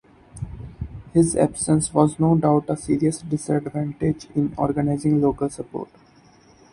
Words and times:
His 1.13 1.35
absence 1.35 1.93
was 1.93 2.17
no 2.19 2.35
doubt 2.35 2.65
a 2.71 2.75
serious 2.75 3.21
disadvantage 3.21 4.25
in 4.33 4.51
organising 4.57 5.21
local 5.21 5.47
support. 5.51 5.89